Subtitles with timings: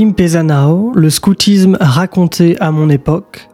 [0.00, 3.50] Impezanao, le scoutisme raconté à mon époque.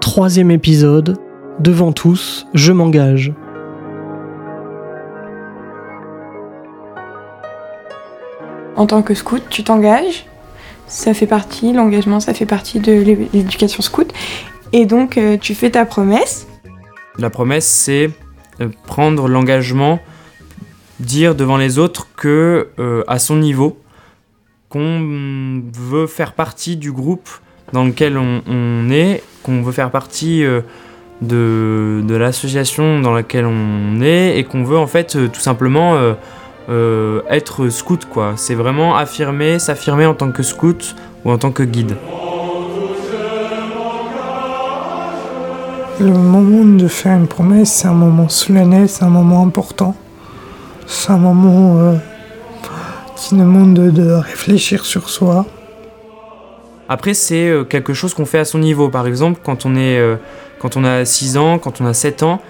[0.00, 1.16] Troisième épisode,
[1.60, 3.32] devant tous, je m'engage.
[8.74, 10.26] En tant que scout, tu t'engages.
[10.88, 12.92] Ça fait partie, l'engagement, ça fait partie de
[13.32, 14.12] l'éducation scout.
[14.72, 16.48] Et donc, euh, tu fais ta promesse.
[17.16, 18.10] La promesse, c'est
[18.60, 20.00] euh, prendre l'engagement,
[20.98, 23.78] dire devant les autres que, euh, à son niveau,
[24.70, 27.28] qu'on veut faire partie du groupe
[27.74, 34.38] dans lequel on, est, qu'on veut faire partie de, de l'association dans laquelle on est
[34.38, 35.96] et qu'on veut en fait tout simplement
[36.68, 38.34] être scout quoi.
[38.36, 41.96] C'est vraiment affirmer, s'affirmer en tant que scout ou en tant que guide.
[46.00, 49.94] Le moment de faire une promesse, c'est un moment solennel, c'est un moment important.
[50.86, 51.94] C'est un moment
[53.20, 55.46] euh, qui demande de, réfléchir sur soi.
[56.88, 58.88] Après, c'est euh, quelque chose qu'on fait à son niveau.
[58.88, 60.16] Par exemple, quand on, est, euh,
[60.58, 62.40] quand on a 6 ans, quand on a 7 ans,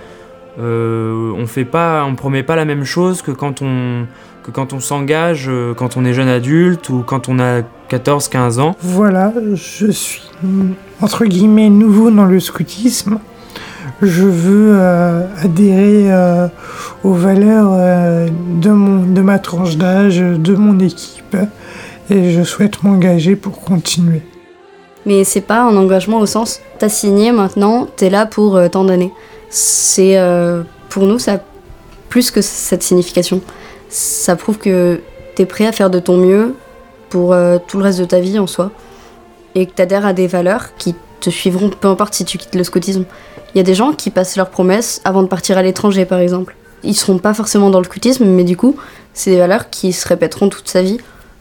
[0.59, 4.07] on fait pas, on promet pas la même chose que quand on,
[4.43, 8.77] que quand on s'engage, quand on est jeune adulte ou quand on a 14-15 ans.
[8.83, 10.23] Voilà, je suis
[11.01, 13.21] entre guillemets nouveau dans le scoutisme
[14.03, 16.49] je veux euh, adhérer euh,
[17.05, 18.29] aux valeurs euh,
[18.61, 21.37] de, mon, de ma tranche d'âge, de mon équipe,
[22.09, 24.23] et je souhaite m'engager pour continuer.
[25.07, 29.13] Mais c'est pas un engagement au sens t'as signé maintenant, t'es là pour t'en donner.
[29.51, 30.19] C'est
[30.89, 31.41] pour nous ça
[32.09, 33.43] plus que cette signification.
[33.91, 35.01] Ça prouve que
[35.35, 36.55] t'es prêt à faire de ton mieux
[37.11, 38.71] pour tout le reste de ta vie en soi
[39.55, 42.65] et que t'adhères à des valeurs qui te suivront peu importe si tu quittes le
[42.65, 43.05] scoutisme.
[43.55, 46.21] Il y a des gens qui passent leurs promesses avant de partir à l'étranger, par
[46.21, 46.57] exemple.
[46.83, 48.77] Ils seront pas forcément dans le cutisme, mais du coup,
[49.13, 50.99] c'est des valeurs qui se répéteront toute sa vie.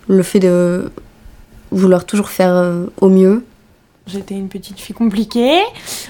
[0.07, 0.91] Le fait de
[1.71, 3.43] vouloir toujours faire euh, au mieux.
[4.07, 5.59] J'étais une petite fille compliquée,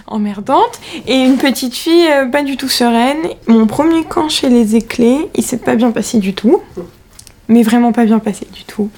[0.07, 3.17] emmerdante, et une petite fille euh, pas du tout sereine.
[3.47, 6.61] Mon premier camp chez les éclés, il s'est pas bien passé du tout
[7.49, 8.89] mais vraiment pas bien passé du tout.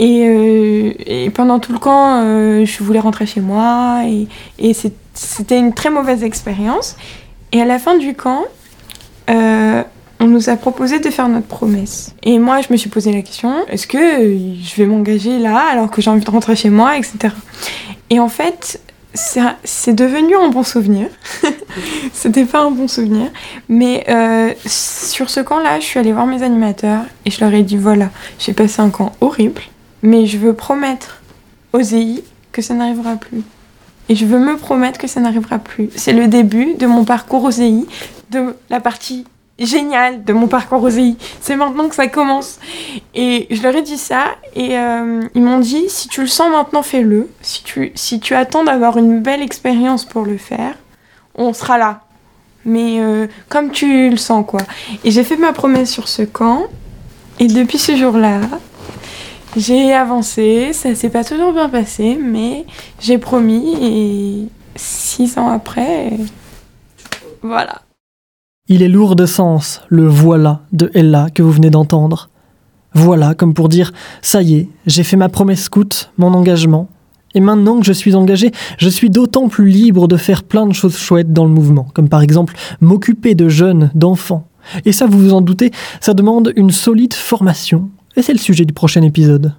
[0.00, 2.20] Et, euh, pendant tout le camp,
[2.64, 4.26] je voulais rentrer chez moi et,
[4.58, 4.74] et
[5.14, 6.96] c'était une très mauvaise expérience.
[7.52, 8.42] Et à la fin du camp,
[9.30, 9.82] euh,
[10.20, 12.14] on nous a proposé de faire notre promesse.
[12.22, 15.90] Et moi, je me suis posé la question, est-ce que je vais m'engager là alors
[15.90, 17.32] que j'ai envie de rentrer chez moi, etc.
[18.10, 18.80] Et en fait,
[19.14, 21.08] c'est devenu un bon souvenir.
[22.12, 23.30] C'était pas un bon souvenir.
[23.68, 27.62] Mais euh, sur ce camp-là, je suis allée voir mes animateurs et je leur ai
[27.62, 29.62] dit voilà, j'ai passé un camp horrible,
[30.02, 31.22] mais je veux promettre
[31.72, 33.42] aux EI que ça n'arrivera plus.
[34.08, 35.88] Et je veux me promettre que ça n'arrivera plus.
[35.96, 37.86] C'est le début de mon parcours aux EI,
[38.30, 39.24] de la partie
[39.58, 41.16] géniale de mon parcours aux EI.
[41.40, 42.58] C'est maintenant que ça commence.
[43.14, 46.50] Et je leur ai dit ça et euh, ils m'ont dit si tu le sens
[46.50, 47.30] maintenant, fais-le.
[47.40, 50.74] Si tu, si tu attends d'avoir une belle expérience pour le faire,
[51.34, 52.00] on sera là.
[52.64, 54.60] Mais euh, comme tu le sens, quoi.
[55.04, 56.64] Et j'ai fait ma promesse sur ce camp.
[57.38, 58.40] Et depuis ce jour-là,
[59.56, 62.64] j'ai avancé, ça s'est pas toujours bien passé, mais
[63.00, 66.12] j'ai promis et six ans après,
[67.42, 67.83] voilà.
[68.66, 72.30] Il est lourd de sens, le voilà de Ella que vous venez d'entendre.
[72.94, 73.92] Voilà, comme pour dire
[74.22, 76.88] ça y est, j'ai fait ma promesse scout, mon engagement.
[77.34, 80.72] Et maintenant que je suis engagé, je suis d'autant plus libre de faire plein de
[80.72, 84.48] choses chouettes dans le mouvement, comme par exemple m'occuper de jeunes, d'enfants.
[84.86, 85.70] Et ça, vous vous en doutez,
[86.00, 89.52] ça demande une solide formation, et c'est le sujet du prochain épisode.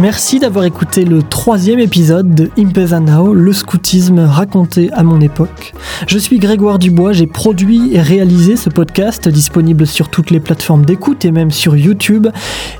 [0.00, 5.74] Merci d'avoir écouté le troisième épisode de Impezanao, le scoutisme raconté à mon époque.
[6.06, 10.86] Je suis Grégoire Dubois, j'ai produit et réalisé ce podcast disponible sur toutes les plateformes
[10.86, 12.28] d'écoute et même sur YouTube.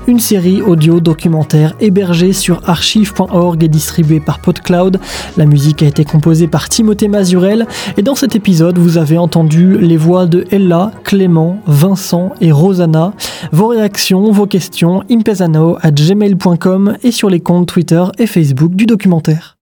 [0.07, 4.99] Une série audio documentaire hébergée sur archive.org et distribuée par PodCloud.
[5.37, 7.67] La musique a été composée par Timothée Mazurel
[7.97, 13.13] et dans cet épisode vous avez entendu les voix de Ella, Clément, Vincent et Rosanna.
[13.53, 18.85] Vos réactions, vos questions, impezanao à gmail.com et sur les comptes Twitter et Facebook du
[18.85, 19.57] documentaire.